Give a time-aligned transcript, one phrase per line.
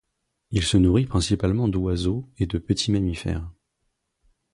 [0.49, 3.51] Il se nourrit principalement d'oiseaux et de petits mammifères.